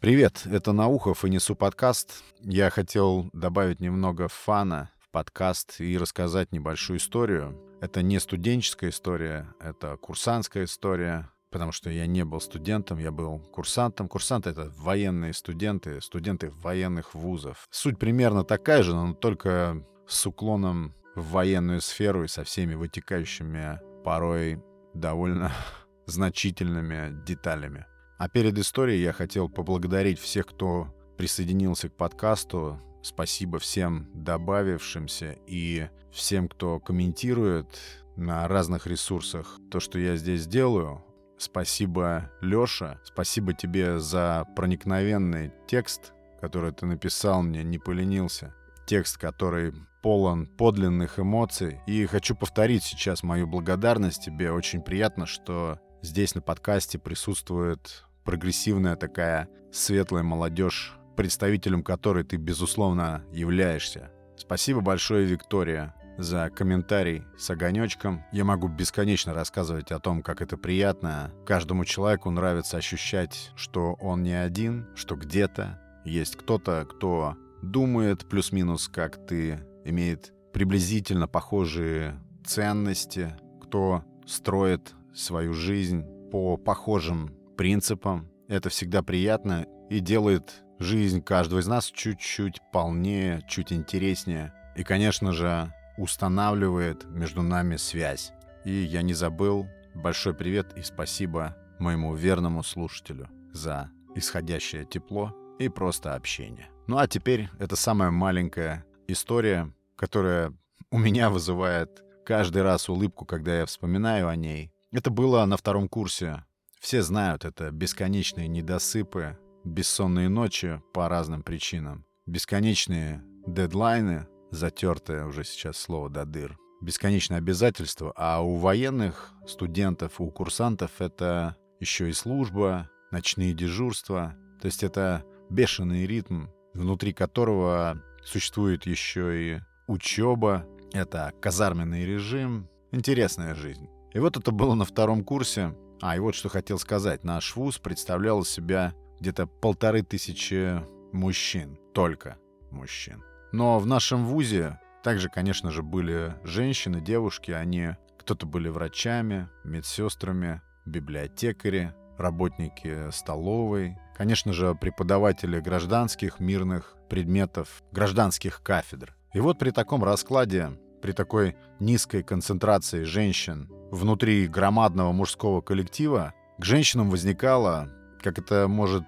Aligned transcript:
Привет, 0.00 0.46
это 0.46 0.70
Наухов 0.70 1.24
и 1.24 1.28
Несу 1.28 1.56
подкаст. 1.56 2.22
Я 2.40 2.70
хотел 2.70 3.28
добавить 3.32 3.80
немного 3.80 4.28
фана 4.28 4.92
в 5.00 5.10
подкаст 5.10 5.80
и 5.80 5.98
рассказать 5.98 6.52
небольшую 6.52 6.98
историю. 6.98 7.60
Это 7.80 8.00
не 8.02 8.20
студенческая 8.20 8.90
история, 8.90 9.52
это 9.58 9.96
курсантская 9.96 10.66
история, 10.66 11.28
потому 11.50 11.72
что 11.72 11.90
я 11.90 12.06
не 12.06 12.24
был 12.24 12.40
студентом, 12.40 12.98
я 12.98 13.10
был 13.10 13.40
курсантом. 13.40 14.06
Курсанты— 14.06 14.50
это 14.50 14.72
военные 14.76 15.32
студенты, 15.32 16.00
студенты 16.00 16.50
военных 16.50 17.16
вузов. 17.16 17.66
Суть 17.72 17.98
примерно 17.98 18.44
такая 18.44 18.84
же, 18.84 18.94
но 18.94 19.14
только 19.14 19.84
с 20.06 20.24
уклоном 20.26 20.94
в 21.16 21.32
военную 21.32 21.80
сферу 21.80 22.22
и 22.22 22.28
со 22.28 22.44
всеми 22.44 22.74
вытекающими 22.74 23.80
порой 24.04 24.62
довольно 24.94 25.50
значительными 26.06 27.20
деталями. 27.26 27.84
А 28.18 28.28
перед 28.28 28.58
историей 28.58 29.00
я 29.00 29.12
хотел 29.12 29.48
поблагодарить 29.48 30.18
всех, 30.18 30.46
кто 30.46 30.92
присоединился 31.16 31.88
к 31.88 31.96
подкасту. 31.96 32.80
Спасибо 33.00 33.60
всем 33.60 34.08
добавившимся 34.12 35.36
и 35.46 35.88
всем, 36.10 36.48
кто 36.48 36.80
комментирует 36.80 37.78
на 38.16 38.48
разных 38.48 38.88
ресурсах 38.88 39.60
то, 39.70 39.78
что 39.78 40.00
я 40.00 40.16
здесь 40.16 40.48
делаю. 40.48 41.04
Спасибо, 41.38 42.28
Лёша. 42.40 43.00
Спасибо 43.04 43.52
тебе 43.52 44.00
за 44.00 44.48
проникновенный 44.56 45.52
текст, 45.68 46.12
который 46.40 46.72
ты 46.72 46.86
написал 46.86 47.42
мне, 47.42 47.62
не 47.62 47.78
поленился. 47.78 48.52
Текст, 48.88 49.16
который 49.16 49.72
полон 50.02 50.46
подлинных 50.46 51.20
эмоций. 51.20 51.80
И 51.86 52.04
хочу 52.06 52.34
повторить 52.34 52.82
сейчас 52.82 53.22
мою 53.22 53.46
благодарность 53.46 54.24
тебе. 54.24 54.50
Очень 54.50 54.82
приятно, 54.82 55.26
что 55.26 55.78
здесь 56.02 56.34
на 56.34 56.40
подкасте 56.40 56.98
присутствует 56.98 58.07
прогрессивная 58.28 58.94
такая 58.94 59.48
светлая 59.72 60.22
молодежь, 60.22 60.98
представителем 61.16 61.82
которой 61.82 62.24
ты, 62.24 62.36
безусловно, 62.36 63.24
являешься. 63.32 64.10
Спасибо 64.36 64.82
большое, 64.82 65.24
Виктория, 65.24 65.94
за 66.18 66.50
комментарий 66.50 67.24
с 67.38 67.48
огонечком. 67.48 68.26
Я 68.30 68.44
могу 68.44 68.68
бесконечно 68.68 69.32
рассказывать 69.32 69.92
о 69.92 69.98
том, 69.98 70.22
как 70.22 70.42
это 70.42 70.58
приятно. 70.58 71.32
Каждому 71.46 71.86
человеку 71.86 72.30
нравится 72.30 72.76
ощущать, 72.76 73.50
что 73.56 73.94
он 73.94 74.22
не 74.24 74.34
один, 74.34 74.88
что 74.94 75.16
где-то 75.16 75.80
есть 76.04 76.36
кто-то, 76.36 76.86
кто 76.86 77.34
думает 77.62 78.28
плюс-минус, 78.28 78.88
как 78.88 79.26
ты, 79.26 79.66
имеет 79.86 80.34
приблизительно 80.52 81.28
похожие 81.28 82.20
ценности, 82.44 83.34
кто 83.62 84.04
строит 84.26 84.92
свою 85.14 85.54
жизнь 85.54 86.04
по 86.30 86.58
похожим 86.58 87.37
принципам. 87.58 88.30
Это 88.48 88.70
всегда 88.70 89.02
приятно 89.02 89.66
и 89.90 89.98
делает 89.98 90.64
жизнь 90.78 91.20
каждого 91.20 91.58
из 91.58 91.66
нас 91.66 91.86
чуть-чуть 91.86 92.62
полнее, 92.72 93.44
чуть 93.48 93.72
интереснее. 93.72 94.54
И, 94.76 94.84
конечно 94.84 95.32
же, 95.32 95.74
устанавливает 95.98 97.04
между 97.10 97.42
нами 97.42 97.76
связь. 97.76 98.32
И 98.64 98.70
я 98.70 99.02
не 99.02 99.12
забыл. 99.12 99.66
Большой 99.94 100.34
привет 100.34 100.78
и 100.78 100.82
спасибо 100.82 101.56
моему 101.80 102.14
верному 102.14 102.62
слушателю 102.62 103.28
за 103.52 103.90
исходящее 104.14 104.84
тепло 104.84 105.34
и 105.58 105.68
просто 105.68 106.14
общение. 106.14 106.68
Ну 106.86 106.96
а 106.96 107.08
теперь 107.08 107.50
это 107.58 107.74
самая 107.74 108.12
маленькая 108.12 108.84
история, 109.08 109.72
которая 109.96 110.54
у 110.92 110.98
меня 110.98 111.28
вызывает 111.28 112.04
каждый 112.24 112.62
раз 112.62 112.88
улыбку, 112.88 113.24
когда 113.24 113.58
я 113.58 113.66
вспоминаю 113.66 114.28
о 114.28 114.36
ней. 114.36 114.70
Это 114.92 115.10
было 115.10 115.44
на 115.44 115.56
втором 115.56 115.88
курсе 115.88 116.44
все 116.80 117.02
знают 117.02 117.44
это 117.44 117.70
бесконечные 117.70 118.48
недосыпы, 118.48 119.38
бессонные 119.64 120.28
ночи 120.28 120.80
по 120.92 121.08
разным 121.08 121.42
причинам, 121.42 122.04
бесконечные 122.26 123.22
дедлайны, 123.46 124.26
затертое 124.50 125.26
уже 125.26 125.44
сейчас 125.44 125.76
слово 125.76 126.08
до 126.08 126.24
дыр, 126.24 126.56
бесконечные 126.80 127.38
обязательства, 127.38 128.12
а 128.16 128.40
у 128.40 128.56
военных 128.56 129.32
студентов, 129.46 130.20
у 130.20 130.30
курсантов 130.30 131.00
это 131.00 131.56
еще 131.80 132.08
и 132.08 132.12
служба, 132.12 132.90
ночные 133.10 133.54
дежурства, 133.54 134.34
то 134.60 134.66
есть 134.66 134.82
это 134.82 135.24
бешеный 135.50 136.06
ритм, 136.06 136.46
внутри 136.74 137.12
которого 137.12 138.02
существует 138.24 138.86
еще 138.86 139.56
и 139.56 139.60
учеба, 139.86 140.66
это 140.92 141.32
казарменный 141.40 142.04
режим, 142.04 142.68
интересная 142.92 143.54
жизнь. 143.54 143.88
И 144.12 144.18
вот 144.18 144.36
это 144.36 144.50
было 144.50 144.74
на 144.74 144.84
втором 144.84 145.24
курсе, 145.24 145.74
а, 146.00 146.16
и 146.16 146.18
вот 146.18 146.34
что 146.34 146.48
хотел 146.48 146.78
сказать. 146.78 147.24
Наш 147.24 147.56
вуз 147.56 147.78
представлял 147.78 148.44
себя 148.44 148.94
где-то 149.20 149.46
полторы 149.46 150.02
тысячи 150.02 150.80
мужчин. 151.12 151.78
Только 151.94 152.38
мужчин. 152.70 153.24
Но 153.52 153.78
в 153.78 153.86
нашем 153.86 154.26
вузе 154.26 154.78
также, 155.02 155.28
конечно 155.28 155.70
же, 155.70 155.82
были 155.82 156.34
женщины, 156.44 157.00
девушки. 157.00 157.50
Они 157.50 157.90
кто-то 158.18 158.46
были 158.46 158.68
врачами, 158.68 159.48
медсестрами, 159.64 160.60
библиотекари, 160.86 161.94
работники 162.18 163.10
столовой. 163.10 163.96
Конечно 164.16 164.52
же, 164.52 164.74
преподаватели 164.74 165.60
гражданских, 165.60 166.40
мирных 166.40 166.96
предметов, 167.08 167.82
гражданских 167.92 168.62
кафедр. 168.62 169.16
И 169.32 169.40
вот 169.40 169.58
при 169.58 169.70
таком 169.70 170.04
раскладе, 170.04 170.78
при 171.00 171.12
такой 171.12 171.56
низкой 171.78 172.22
концентрации 172.22 173.04
женщин 173.04 173.70
внутри 173.90 174.46
громадного 174.46 175.12
мужского 175.12 175.60
коллектива 175.60 176.34
к 176.58 176.64
женщинам 176.64 177.10
возникало, 177.10 177.88
как 178.22 178.38
это 178.38 178.68
может, 178.68 179.04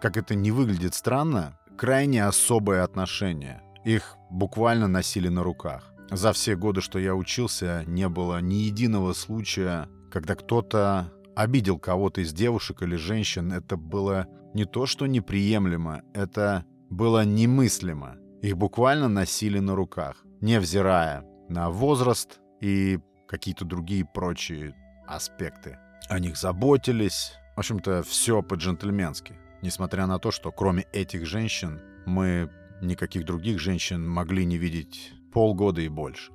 как 0.00 0.16
это 0.16 0.34
не 0.34 0.50
выглядит 0.50 0.94
странно, 0.94 1.58
крайне 1.76 2.24
особое 2.24 2.84
отношение. 2.84 3.62
Их 3.84 4.16
буквально 4.30 4.88
носили 4.88 5.28
на 5.28 5.42
руках. 5.42 5.92
За 6.10 6.32
все 6.32 6.56
годы, 6.56 6.80
что 6.80 6.98
я 6.98 7.14
учился, 7.14 7.84
не 7.86 8.08
было 8.08 8.40
ни 8.40 8.54
единого 8.54 9.14
случая, 9.14 9.88
когда 10.10 10.34
кто-то 10.34 11.10
обидел 11.34 11.78
кого-то 11.78 12.20
из 12.20 12.32
девушек 12.32 12.82
или 12.82 12.96
женщин. 12.96 13.52
Это 13.52 13.76
было 13.76 14.26
не 14.54 14.66
то, 14.66 14.86
что 14.86 15.06
неприемлемо, 15.06 16.02
это 16.12 16.66
было 16.90 17.24
немыслимо. 17.24 18.16
Их 18.42 18.56
буквально 18.56 19.08
носили 19.08 19.58
на 19.58 19.74
руках, 19.74 20.22
невзирая 20.40 21.24
на 21.48 21.70
возраст 21.70 22.40
и 22.60 22.98
какие-то 23.32 23.64
другие 23.64 24.04
прочие 24.04 24.74
аспекты. 25.06 25.78
О 26.10 26.18
них 26.18 26.36
заботились. 26.36 27.32
В 27.56 27.60
общем-то, 27.60 28.02
все 28.02 28.42
по-джентльменски. 28.42 29.38
Несмотря 29.62 30.06
на 30.06 30.18
то, 30.18 30.30
что 30.30 30.52
кроме 30.52 30.82
этих 30.92 31.24
женщин 31.24 31.80
мы 32.04 32.50
никаких 32.82 33.24
других 33.24 33.58
женщин 33.58 34.06
могли 34.06 34.44
не 34.44 34.58
видеть 34.58 35.14
полгода 35.32 35.80
и 35.80 35.88
больше. 35.88 36.30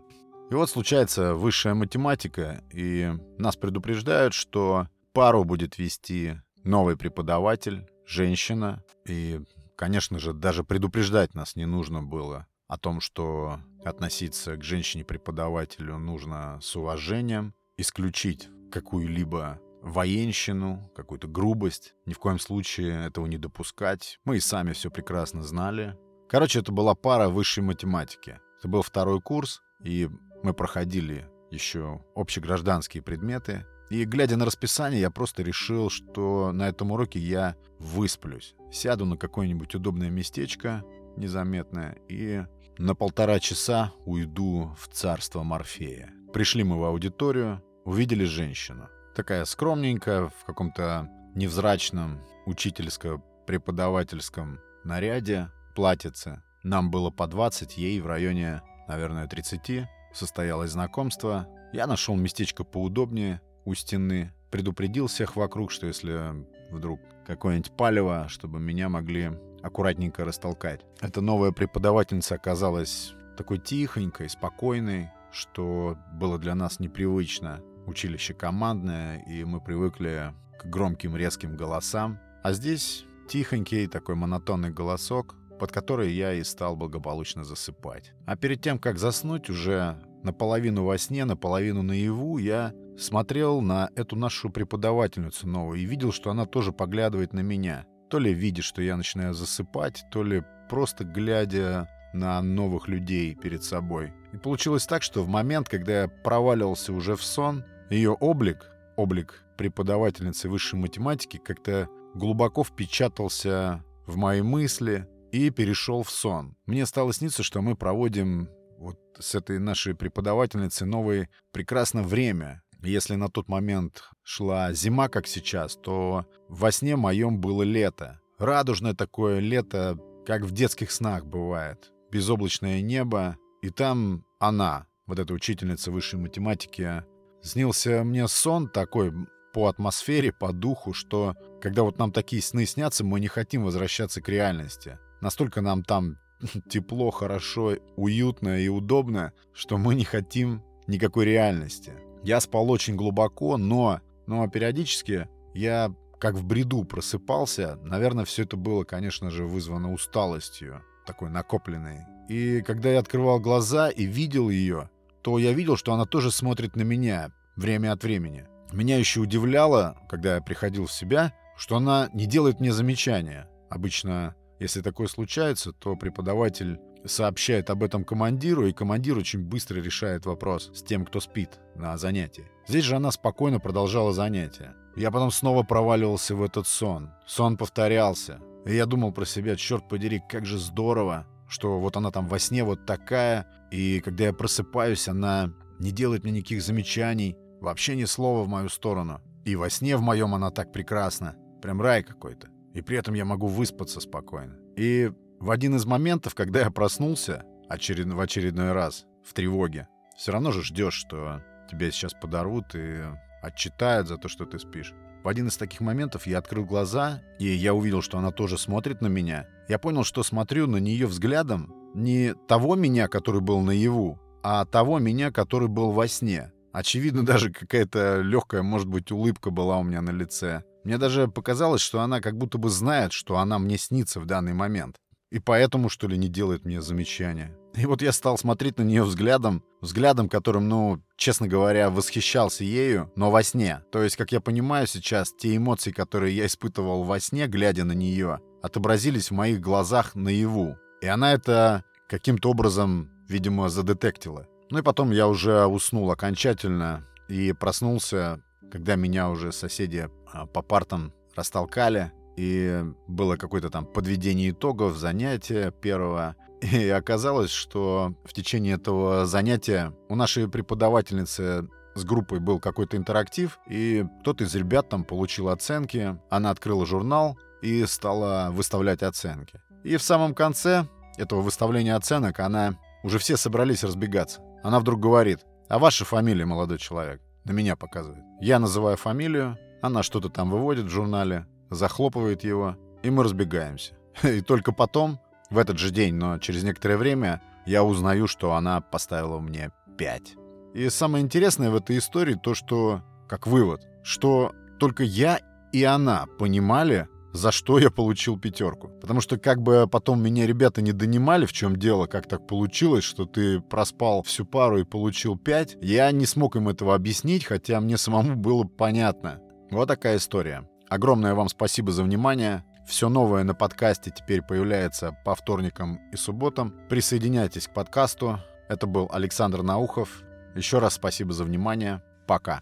И 0.49 0.55
вот 0.55 0.71
случается 0.71 1.35
высшая 1.35 1.75
математика, 1.75 2.63
и 2.73 3.13
нас 3.37 3.55
предупреждают, 3.57 4.33
что 4.33 4.87
пару 5.13 5.43
будет 5.43 5.77
вести 5.77 6.41
новый 6.63 6.97
преподаватель, 6.97 7.87
женщина. 8.07 8.83
И, 9.05 9.39
конечно 9.75 10.17
же, 10.17 10.33
даже 10.33 10.63
предупреждать 10.63 11.35
нас 11.35 11.55
не 11.55 11.65
нужно 11.65 12.01
было 12.01 12.47
о 12.67 12.77
том, 12.77 13.01
что 13.01 13.59
относиться 13.89 14.55
к 14.55 14.63
женщине-преподавателю 14.63 15.97
нужно 15.97 16.59
с 16.61 16.75
уважением, 16.75 17.53
исключить 17.77 18.49
какую-либо 18.71 19.59
военщину, 19.81 20.91
какую-то 20.95 21.27
грубость. 21.27 21.93
Ни 22.05 22.13
в 22.13 22.19
коем 22.19 22.39
случае 22.39 23.05
этого 23.05 23.25
не 23.25 23.37
допускать. 23.37 24.19
Мы 24.25 24.37
и 24.37 24.41
сами 24.41 24.73
все 24.73 24.91
прекрасно 24.91 25.43
знали. 25.43 25.97
Короче, 26.29 26.59
это 26.59 26.71
была 26.71 26.95
пара 26.95 27.29
высшей 27.29 27.63
математики. 27.63 28.39
Это 28.59 28.67
был 28.67 28.81
второй 28.81 29.21
курс, 29.21 29.61
и 29.83 30.09
мы 30.43 30.53
проходили 30.53 31.29
еще 31.51 32.03
общегражданские 32.15 33.01
предметы. 33.01 33.65
И 33.89 34.03
глядя 34.03 34.35
на 34.35 34.45
расписание, 34.45 34.99
я 34.99 35.09
просто 35.09 35.43
решил, 35.43 35.89
что 35.89 36.51
на 36.51 36.67
этом 36.67 36.91
уроке 36.91 37.19
я 37.19 37.55
высплюсь. 37.79 38.55
Сяду 38.71 39.05
на 39.05 39.15
какое-нибудь 39.15 39.73
удобное 39.75 40.09
местечко, 40.09 40.83
незаметное, 41.15 41.97
и 42.09 42.45
на 42.79 42.95
полтора 42.95 43.39
часа 43.39 43.93
уйду 44.05 44.75
в 44.79 44.87
царство 44.89 45.43
Морфея. 45.43 46.11
Пришли 46.33 46.63
мы 46.63 46.79
в 46.79 46.83
аудиторию, 46.83 47.63
увидели 47.85 48.25
женщину. 48.25 48.89
Такая 49.15 49.45
скромненькая, 49.45 50.27
в 50.27 50.43
каком-то 50.45 51.09
невзрачном 51.35 52.21
учительско-преподавательском 52.45 54.59
наряде, 54.83 55.49
платьице. 55.75 56.43
Нам 56.63 56.91
было 56.91 57.09
по 57.09 57.27
20, 57.27 57.77
ей 57.77 57.99
в 57.99 58.07
районе, 58.07 58.61
наверное, 58.87 59.27
30. 59.27 59.87
Состоялось 60.13 60.71
знакомство. 60.71 61.47
Я 61.73 61.87
нашел 61.87 62.15
местечко 62.15 62.63
поудобнее 62.63 63.41
у 63.65 63.73
стены. 63.73 64.31
Предупредил 64.51 65.07
всех 65.07 65.35
вокруг, 65.35 65.71
что 65.71 65.87
если 65.87 66.45
вдруг 66.71 67.01
какое-нибудь 67.25 67.75
палево, 67.75 68.27
чтобы 68.29 68.59
меня 68.59 68.89
могли 68.89 69.31
аккуратненько 69.67 70.25
растолкать. 70.25 70.81
Эта 71.01 71.21
новая 71.21 71.51
преподавательница 71.51 72.35
оказалась 72.35 73.13
такой 73.37 73.59
тихонькой, 73.59 74.29
спокойной, 74.29 75.11
что 75.31 75.97
было 76.13 76.37
для 76.39 76.55
нас 76.55 76.79
непривычно. 76.79 77.61
Училище 77.85 78.33
командное, 78.33 79.19
и 79.19 79.43
мы 79.45 79.61
привыкли 79.61 80.33
к 80.59 80.65
громким 80.65 81.15
резким 81.15 81.55
голосам. 81.55 82.19
А 82.43 82.53
здесь 82.53 83.05
тихонький 83.29 83.87
такой 83.87 84.15
монотонный 84.15 84.71
голосок, 84.71 85.35
под 85.59 85.71
который 85.71 86.11
я 86.11 86.33
и 86.33 86.43
стал 86.43 86.75
благополучно 86.75 87.43
засыпать. 87.43 88.13
А 88.25 88.35
перед 88.35 88.61
тем, 88.61 88.79
как 88.79 88.97
заснуть, 88.97 89.49
уже 89.49 89.97
наполовину 90.23 90.83
во 90.83 90.97
сне, 90.97 91.25
наполовину 91.25 91.81
наяву, 91.81 92.37
я 92.37 92.73
смотрел 92.97 93.61
на 93.61 93.89
эту 93.95 94.15
нашу 94.15 94.49
преподавательницу 94.49 95.47
новую 95.47 95.79
и 95.79 95.85
видел, 95.85 96.11
что 96.11 96.31
она 96.31 96.45
тоже 96.45 96.71
поглядывает 96.71 97.33
на 97.33 97.41
меня. 97.41 97.85
То 98.09 98.19
ли 98.19 98.33
видя, 98.33 98.61
что 98.61 98.81
я 98.81 98.95
начинаю 98.97 99.33
засыпать, 99.33 100.05
то 100.11 100.23
ли 100.23 100.43
просто 100.69 101.03
глядя 101.03 101.89
на 102.13 102.41
новых 102.41 102.87
людей 102.87 103.35
перед 103.35 103.63
собой. 103.63 104.13
И 104.33 104.37
получилось 104.37 104.85
так, 104.85 105.03
что 105.03 105.23
в 105.23 105.27
момент, 105.27 105.69
когда 105.69 106.01
я 106.03 106.07
проваливался 106.07 106.93
уже 106.93 107.15
в 107.15 107.23
сон, 107.23 107.63
ее 107.89 108.11
облик, 108.11 108.71
облик 108.95 109.43
преподавательницы 109.57 110.49
высшей 110.49 110.79
математики, 110.79 111.37
как-то 111.37 111.89
глубоко 112.13 112.63
впечатался 112.63 113.83
в 114.05 114.15
мои 114.17 114.41
мысли 114.41 115.07
и 115.31 115.49
перешел 115.49 116.03
в 116.03 116.09
сон. 116.09 116.55
Мне 116.65 116.85
стало 116.85 117.13
сниться, 117.13 117.43
что 117.43 117.61
мы 117.61 117.75
проводим 117.75 118.49
вот 118.77 118.99
с 119.19 119.35
этой 119.35 119.59
нашей 119.59 119.95
преподавательницей 119.95 120.87
новое 120.87 121.29
прекрасное 121.51 122.03
время. 122.03 122.61
Если 122.83 123.15
на 123.15 123.29
тот 123.29 123.47
момент 123.47 124.09
шла 124.23 124.71
зима, 124.73 125.09
как 125.09 125.27
сейчас, 125.27 125.75
то 125.75 126.25
во 126.47 126.71
сне 126.71 126.95
моем 126.95 127.39
было 127.39 127.63
лето. 127.63 128.21
Радужное 128.37 128.93
такое 128.93 129.39
лето, 129.39 129.97
как 130.25 130.43
в 130.43 130.51
детских 130.51 130.91
снах 130.91 131.25
бывает. 131.25 131.91
Безоблачное 132.11 132.81
небо, 132.81 133.37
и 133.61 133.69
там 133.69 134.23
она, 134.39 134.85
вот 135.07 135.19
эта 135.19 135.33
учительница 135.33 135.91
высшей 135.91 136.19
математики, 136.19 137.03
снился 137.41 138.03
мне 138.03 138.27
сон 138.27 138.69
такой 138.69 139.11
по 139.53 139.67
атмосфере, 139.67 140.31
по 140.31 140.53
духу, 140.53 140.93
что 140.93 141.35
когда 141.61 141.83
вот 141.83 141.97
нам 141.97 142.11
такие 142.11 142.41
сны 142.41 142.65
снятся, 142.65 143.03
мы 143.03 143.19
не 143.19 143.27
хотим 143.27 143.63
возвращаться 143.63 144.21
к 144.21 144.29
реальности. 144.29 144.99
Настолько 145.19 145.61
нам 145.61 145.83
там 145.83 146.17
тепло, 146.69 147.09
хорошо, 147.09 147.75
уютно 147.95 148.61
и 148.61 148.67
удобно, 148.67 149.33
что 149.53 149.77
мы 149.77 149.95
не 149.95 150.03
хотим 150.03 150.63
никакой 150.85 151.25
реальности. 151.25 151.93
Я 152.27 152.41
спал 152.41 152.69
очень 152.69 152.97
глубоко, 152.97 153.55
но, 153.55 154.01
но 154.25 154.49
периодически 154.49 155.29
я 155.53 155.95
как 156.19 156.35
в 156.35 156.43
бреду 156.43 156.83
просыпался. 156.83 157.79
Наверное, 157.83 158.25
все 158.25 158.43
это 158.43 158.57
было, 158.57 158.83
конечно 158.83 159.29
же, 159.29 159.45
вызвано 159.45 159.93
усталостью, 159.93 160.83
такой 161.05 161.29
накопленной. 161.29 162.01
И 162.27 162.61
когда 162.63 162.89
я 162.89 162.99
открывал 162.99 163.39
глаза 163.39 163.89
и 163.89 164.03
видел 164.03 164.49
ее, 164.49 164.89
то 165.21 165.39
я 165.39 165.53
видел, 165.53 165.77
что 165.77 165.93
она 165.93 166.03
тоже 166.03 166.29
смотрит 166.29 166.75
на 166.75 166.81
меня 166.81 167.31
время 167.55 167.93
от 167.93 168.03
времени. 168.03 168.43
Меня 168.73 168.97
еще 168.97 169.21
удивляло, 169.21 169.95
когда 170.09 170.35
я 170.35 170.41
приходил 170.41 170.87
в 170.87 170.91
себя, 170.91 171.33
что 171.55 171.77
она 171.77 172.09
не 172.11 172.25
делает 172.25 172.59
мне 172.59 172.73
замечания. 172.73 173.47
Обычно 173.69 174.35
если 174.59 174.81
такое 174.81 175.07
случается, 175.07 175.71
то 175.71 175.95
преподаватель 175.95 176.79
сообщает 177.07 177.69
об 177.69 177.83
этом 177.83 178.03
командиру, 178.03 178.67
и 178.67 178.73
командир 178.73 179.17
очень 179.17 179.43
быстро 179.43 179.79
решает 179.81 180.25
вопрос 180.25 180.71
с 180.73 180.83
тем, 180.83 181.05
кто 181.05 181.19
спит 181.19 181.59
на 181.75 181.97
занятии. 181.97 182.45
Здесь 182.67 182.85
же 182.85 182.95
она 182.95 183.11
спокойно 183.11 183.59
продолжала 183.59 184.13
занятие. 184.13 184.73
Я 184.95 185.11
потом 185.11 185.31
снова 185.31 185.63
проваливался 185.63 186.35
в 186.35 186.43
этот 186.43 186.67
сон. 186.67 187.11
Сон 187.25 187.57
повторялся. 187.57 188.39
И 188.65 188.75
я 188.75 188.85
думал 188.85 189.11
про 189.11 189.25
себя, 189.25 189.55
черт 189.55 189.87
подери, 189.87 190.21
как 190.27 190.45
же 190.45 190.57
здорово, 190.57 191.25
что 191.47 191.79
вот 191.79 191.95
она 191.95 192.11
там 192.11 192.27
во 192.27 192.39
сне 192.39 192.63
вот 192.63 192.85
такая, 192.85 193.47
и 193.71 194.01
когда 194.01 194.25
я 194.25 194.33
просыпаюсь, 194.33 195.07
она 195.07 195.53
не 195.79 195.91
делает 195.91 196.23
мне 196.23 196.33
никаких 196.33 196.61
замечаний, 196.61 197.37
вообще 197.61 197.95
ни 197.95 198.05
слова 198.05 198.43
в 198.43 198.47
мою 198.47 198.69
сторону. 198.69 199.21
И 199.45 199.55
во 199.55 199.69
сне 199.69 199.95
в 199.95 200.01
моем 200.01 200.35
она 200.35 200.51
так 200.51 200.73
прекрасна. 200.73 201.35
Прям 201.61 201.81
рай 201.81 202.03
какой-то 202.03 202.49
и 202.77 202.81
при 202.81 202.95
этом 202.97 203.15
я 203.15 203.25
могу 203.25 203.47
выспаться 203.47 203.99
спокойно. 203.99 204.55
И 204.75 205.11
в 205.39 205.51
один 205.51 205.75
из 205.75 205.85
моментов, 205.85 206.35
когда 206.35 206.61
я 206.61 206.71
проснулся 206.71 207.43
очеред... 207.69 208.07
в 208.07 208.19
очередной 208.19 208.71
раз 208.71 209.05
в 209.23 209.33
тревоге, 209.33 209.87
все 210.15 210.31
равно 210.31 210.51
же 210.51 210.63
ждешь, 210.63 210.95
что 210.95 211.41
тебя 211.69 211.91
сейчас 211.91 212.13
подорвут 212.13 212.73
и 212.73 213.03
отчитают 213.41 214.07
за 214.07 214.17
то, 214.17 214.29
что 214.29 214.45
ты 214.45 214.57
спишь. 214.59 214.93
В 215.23 215.27
один 215.27 215.47
из 215.47 215.57
таких 215.57 215.81
моментов 215.81 216.25
я 216.25 216.37
открыл 216.37 216.65
глаза, 216.65 217.21
и 217.39 217.47
я 217.47 217.73
увидел, 217.73 218.01
что 218.01 218.17
она 218.17 218.31
тоже 218.31 218.57
смотрит 218.57 219.01
на 219.01 219.07
меня. 219.07 219.47
Я 219.67 219.77
понял, 219.77 220.03
что 220.03 220.23
смотрю 220.23 220.67
на 220.67 220.77
нее 220.77 221.05
взглядом 221.05 221.73
не 221.93 222.33
того 222.47 222.75
меня, 222.75 223.07
который 223.07 223.41
был 223.41 223.61
наяву, 223.61 224.19
а 224.43 224.65
того 224.65 224.99
меня, 224.99 225.31
который 225.31 225.67
был 225.67 225.91
во 225.91 226.07
сне. 226.07 226.51
Очевидно, 226.71 227.25
даже 227.25 227.51
какая-то 227.51 228.21
легкая, 228.21 228.61
может 228.61 228.87
быть, 228.87 229.11
улыбка 229.11 229.49
была 229.49 229.77
у 229.77 229.83
меня 229.83 230.01
на 230.01 230.11
лице. 230.11 230.63
Мне 230.83 230.97
даже 230.97 231.27
показалось, 231.27 231.81
что 231.81 232.01
она 232.01 232.21
как 232.21 232.37
будто 232.37 232.57
бы 232.57 232.69
знает, 232.69 233.11
что 233.11 233.37
она 233.37 233.59
мне 233.59 233.77
снится 233.77 234.19
в 234.19 234.25
данный 234.25 234.53
момент. 234.53 234.95
И 235.31 235.39
поэтому, 235.39 235.89
что 235.89 236.07
ли, 236.07 236.17
не 236.17 236.27
делает 236.27 236.65
мне 236.65 236.81
замечания. 236.81 237.57
И 237.75 237.85
вот 237.85 238.01
я 238.01 238.11
стал 238.11 238.37
смотреть 238.37 238.77
на 238.77 238.83
нее 238.83 239.03
взглядом, 239.03 239.63
взглядом, 239.81 240.29
которым, 240.29 240.67
ну, 240.69 241.01
честно 241.15 241.47
говоря, 241.47 241.89
восхищался 241.89 242.63
ею, 242.63 243.11
но 243.15 243.29
во 243.29 243.43
сне. 243.43 243.83
То 243.91 244.03
есть, 244.03 244.15
как 244.15 244.31
я 244.31 244.39
понимаю 244.39 244.87
сейчас, 244.87 245.33
те 245.33 245.55
эмоции, 245.55 245.91
которые 245.91 246.35
я 246.35 246.45
испытывал 246.45 247.03
во 247.03 247.19
сне, 247.19 247.47
глядя 247.47 247.83
на 247.83 247.91
нее, 247.91 248.39
отобразились 248.61 249.29
в 249.29 249.35
моих 249.35 249.59
глазах 249.59 250.15
наяву. 250.15 250.77
И 251.01 251.07
она 251.07 251.33
это 251.33 251.83
каким-то 252.09 252.49
образом, 252.49 253.11
видимо, 253.27 253.69
задетектила. 253.69 254.47
Ну 254.69 254.79
и 254.79 254.81
потом 254.81 255.11
я 255.11 255.27
уже 255.27 255.65
уснул 255.65 256.09
окончательно 256.09 257.05
и 257.29 257.53
проснулся 257.53 258.41
когда 258.71 258.95
меня 258.95 259.29
уже 259.29 259.51
соседи 259.51 260.09
а, 260.31 260.45
по 260.45 260.61
партам 260.61 261.13
растолкали, 261.35 262.11
и 262.37 262.85
было 263.07 263.35
какое-то 263.35 263.69
там 263.69 263.85
подведение 263.85 264.51
итогов 264.51 264.95
занятия 264.95 265.71
первого. 265.71 266.35
И 266.61 266.87
оказалось, 266.87 267.51
что 267.51 268.13
в 268.23 268.33
течение 268.33 268.75
этого 268.75 269.25
занятия 269.25 269.93
у 270.07 270.15
нашей 270.15 270.47
преподавательницы 270.47 271.67
с 271.95 272.03
группой 272.05 272.39
был 272.39 272.59
какой-то 272.59 272.95
интерактив, 272.95 273.59
и 273.67 274.05
кто-то 274.21 274.43
из 274.43 274.55
ребят 274.55 274.87
там 274.87 275.03
получил 275.03 275.49
оценки, 275.49 276.17
она 276.29 276.51
открыла 276.51 276.85
журнал 276.85 277.37
и 277.61 277.85
стала 277.85 278.49
выставлять 278.51 279.03
оценки. 279.03 279.59
И 279.83 279.97
в 279.97 280.03
самом 280.03 280.33
конце 280.33 280.87
этого 281.17 281.41
выставления 281.41 281.95
оценок 281.95 282.39
она... 282.39 282.75
Уже 283.03 283.19
все 283.19 283.37
собрались 283.37 283.83
разбегаться. 283.83 284.41
Она 284.63 284.79
вдруг 284.79 284.99
говорит, 284.99 285.45
а 285.69 285.79
ваша 285.79 286.03
фамилия, 286.03 286.45
молодой 286.45 286.77
человек? 286.77 287.21
На 287.45 287.51
меня 287.51 287.75
показывает. 287.75 288.23
Я 288.41 288.59
называю 288.59 288.97
фамилию, 288.97 289.57
она 289.81 290.03
что-то 290.03 290.29
там 290.29 290.49
выводит 290.49 290.85
в 290.85 290.89
журнале, 290.89 291.45
захлопывает 291.69 292.43
его, 292.43 292.75
и 293.03 293.09
мы 293.09 293.23
разбегаемся. 293.23 293.93
И 294.23 294.41
только 294.41 294.71
потом, 294.71 295.19
в 295.49 295.57
этот 295.57 295.77
же 295.77 295.91
день, 295.91 296.15
но 296.15 296.37
через 296.39 296.63
некоторое 296.63 296.97
время, 296.97 297.41
я 297.65 297.83
узнаю, 297.83 298.27
что 298.27 298.53
она 298.53 298.81
поставила 298.81 299.39
мне 299.39 299.71
5. 299.97 300.35
И 300.73 300.89
самое 300.89 301.23
интересное 301.23 301.69
в 301.69 301.75
этой 301.75 301.97
истории 301.97 302.39
то, 302.41 302.53
что, 302.53 303.01
как 303.27 303.47
вывод, 303.47 303.87
что 304.03 304.53
только 304.79 305.03
я 305.03 305.39
и 305.73 305.83
она 305.83 306.25
понимали, 306.39 307.07
за 307.33 307.51
что 307.51 307.77
я 307.77 307.91
получил 307.91 308.39
пятерку. 308.39 308.89
Потому 309.01 309.21
что 309.21 309.37
как 309.37 309.61
бы 309.61 309.87
потом 309.91 310.21
меня 310.21 310.47
ребята 310.47 310.81
не 310.81 310.91
донимали, 310.91 311.45
в 311.45 311.53
чем 311.53 311.75
дело, 311.75 312.07
как 312.07 312.27
так 312.27 312.47
получилось, 312.47 313.03
что 313.03 313.25
ты 313.25 313.59
проспал 313.59 314.23
всю 314.23 314.45
пару 314.45 314.79
и 314.79 314.85
получил 314.85 315.37
пять, 315.37 315.77
я 315.81 316.11
не 316.11 316.25
смог 316.25 316.55
им 316.55 316.69
этого 316.69 316.95
объяснить, 316.95 317.45
хотя 317.45 317.79
мне 317.79 317.97
самому 317.97 318.35
было 318.35 318.63
понятно. 318.63 319.39
Вот 319.71 319.87
такая 319.87 320.17
история. 320.17 320.67
Огромное 320.89 321.33
вам 321.33 321.49
спасибо 321.49 321.91
за 321.91 322.03
внимание. 322.03 322.63
Все 322.87 323.09
новое 323.09 323.43
на 323.43 323.53
подкасте 323.53 324.11
теперь 324.11 324.41
появляется 324.41 325.15
по 325.25 325.35
вторникам 325.35 325.99
и 326.13 326.15
субботам. 326.15 326.73
Присоединяйтесь 326.87 327.67
к 327.67 327.73
подкасту. 327.73 328.39
Это 328.69 328.87
был 328.87 329.09
Александр 329.11 329.61
Наухов. 329.61 330.23
Еще 330.55 330.79
раз 330.79 330.93
спасибо 330.93 331.33
за 331.33 331.43
внимание. 331.43 332.01
Пока. 332.25 332.61